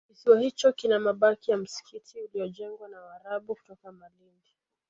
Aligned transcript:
kisiwa 0.07 0.39
hicho 0.39 0.71
kina 0.71 0.99
mabaki 0.99 1.51
ya 1.51 1.57
msikiti 1.57 2.21
uliojengwa 2.21 2.87
na 2.87 3.01
Waarabu 3.01 3.55
kutoka 3.55 3.91
Malindi 3.91 4.51